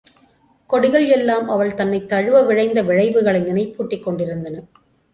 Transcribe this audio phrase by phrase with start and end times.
[0.69, 4.57] கொடிகள் எல்லாம் அவள் தன்னைத் தழுவ விழைந்த விழைவுகளை நினைப்பூட்டிக் கொண்டிருந்தன.